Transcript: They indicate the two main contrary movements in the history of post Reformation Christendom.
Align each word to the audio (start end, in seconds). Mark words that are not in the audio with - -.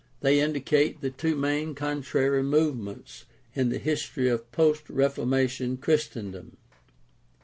They 0.21 0.39
indicate 0.39 1.01
the 1.01 1.11
two 1.11 1.35
main 1.35 1.75
contrary 1.75 2.41
movements 2.41 3.25
in 3.53 3.69
the 3.69 3.77
history 3.77 4.29
of 4.29 4.51
post 4.51 4.89
Reformation 4.89 5.77
Christendom. 5.77 6.57